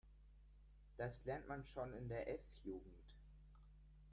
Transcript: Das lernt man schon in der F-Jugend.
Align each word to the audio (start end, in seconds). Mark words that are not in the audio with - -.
Das 0.97 1.23
lernt 1.25 1.47
man 1.47 1.63
schon 1.63 1.93
in 1.93 2.09
der 2.09 2.27
F-Jugend. 2.27 3.13